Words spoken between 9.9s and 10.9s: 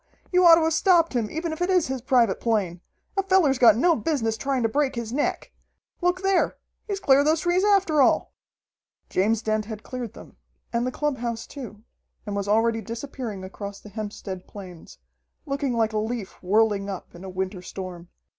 them, and